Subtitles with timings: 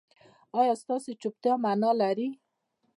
[0.59, 2.27] ایا ستاسو چوپتیا معنی لري؟